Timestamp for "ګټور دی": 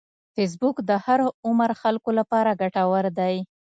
2.61-3.35